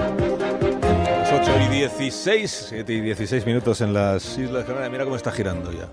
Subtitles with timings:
[0.00, 4.90] Las 8 y 16, 7 y 16 minutos en las Islas Canarias.
[4.90, 5.88] Mira cómo está girando ya.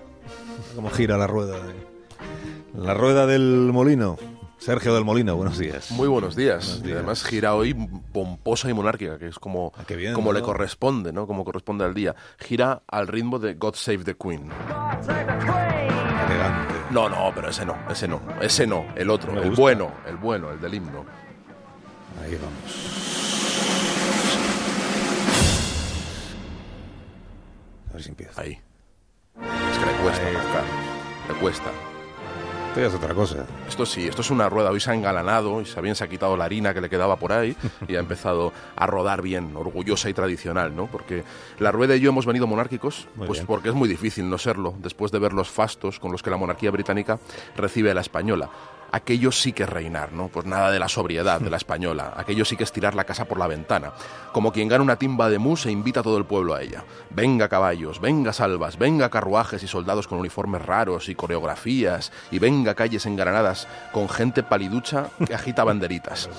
[0.74, 1.56] Cómo gira la rueda.
[1.60, 1.88] de-
[2.82, 4.16] La rueda del molino.
[4.58, 5.92] Sergio del Molino, buenos días.
[5.92, 6.64] Muy buenos días.
[6.66, 6.96] Buenos días.
[6.98, 7.74] además gira hoy
[8.12, 11.28] pomposa y monárquica, que es como, Ah, bien, como le corresponde, ¿no?
[11.28, 12.16] Como corresponde al día.
[12.38, 14.50] Gira al ritmo de God Save the Queen.
[14.50, 15.37] Elegante.
[16.90, 19.60] No, no, pero ese no, ese no, ese no, el otro, Me el gusta.
[19.60, 21.04] bueno, el bueno, el del himno.
[22.22, 22.88] Ahí vamos.
[27.90, 28.40] A ver si empieza.
[28.40, 28.52] Ahí.
[28.52, 30.34] Es que le cuesta, Ahí.
[31.28, 31.70] le cuesta.
[32.68, 33.46] Esto ya es otra cosa.
[33.66, 34.70] Esto sí, esto es una rueda.
[34.70, 37.16] Hoy se ha engalanado y se bien se ha quitado la harina que le quedaba
[37.16, 37.56] por ahí
[37.88, 40.86] y ha empezado a rodar bien, orgullosa y tradicional, ¿no?
[40.86, 41.24] Porque
[41.58, 43.46] la rueda y yo hemos venido monárquicos, Muy pues bien.
[43.46, 46.36] porque es muy difícil no serlo después de ver los fastos con los que la
[46.36, 47.18] monarquía británica
[47.56, 48.50] recibe a la española.
[48.90, 50.28] Aquello sí que es reinar, ¿no?
[50.28, 52.14] Pues nada de la sobriedad de la española.
[52.16, 53.92] Aquello sí que es tirar la casa por la ventana.
[54.32, 56.84] Como quien gana una timba de mus e invita a todo el pueblo a ella.
[57.10, 62.74] Venga caballos, venga salvas, venga carruajes y soldados con uniformes raros y coreografías, y venga
[62.74, 66.30] calles engalanadas con gente paliducha que agita banderitas.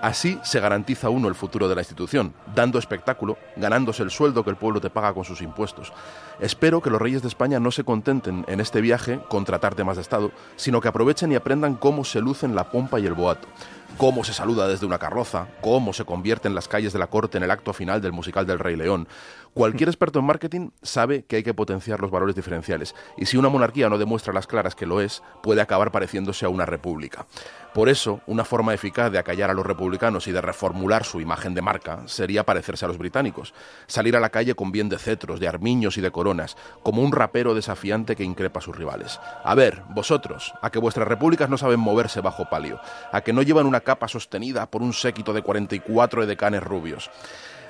[0.00, 4.50] Así se garantiza uno el futuro de la institución, dando espectáculo, ganándose el sueldo que
[4.50, 5.92] el pueblo te paga con sus impuestos.
[6.40, 9.96] Espero que los reyes de España no se contenten en este viaje con tratar temas
[9.96, 13.48] de Estado, sino que aprovechen y aprendan cómo se lucen la pompa y el boato,
[13.96, 17.44] cómo se saluda desde una carroza, cómo se convierten las calles de la corte en
[17.44, 19.08] el acto final del musical del Rey León.
[19.54, 23.48] Cualquier experto en marketing sabe que hay que potenciar los valores diferenciales, y si una
[23.48, 27.26] monarquía no demuestra las claras que lo es, puede acabar pareciéndose a una república.
[27.74, 31.54] Por eso, una forma eficaz de acallar a los republicanos y de reformular su imagen
[31.54, 33.52] de marca sería parecerse a los británicos,
[33.86, 37.12] salir a la calle con bien de cetros, de armiños y de coronas, como un
[37.12, 39.20] rapero desafiante que increpa a sus rivales.
[39.44, 42.80] A ver, vosotros, a que vuestras repúblicas no saben moverse bajo palio,
[43.12, 47.10] a que no llevan una capa sostenida por un séquito de 44 edecanes rubios.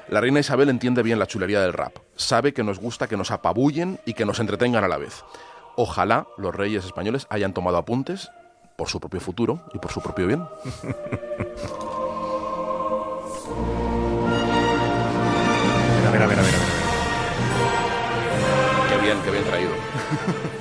[0.08, 3.30] La reina Isabel entiende bien la chulería del rap, sabe que nos gusta que nos
[3.30, 5.22] apabullen y que nos entretengan a la vez.
[5.76, 8.30] Ojalá los reyes españoles hayan tomado apuntes
[8.76, 10.42] por su propio futuro y por su propio bien.
[15.98, 16.58] Mira, mira, mira, mira.
[18.88, 19.70] Qué bien, qué bien traído.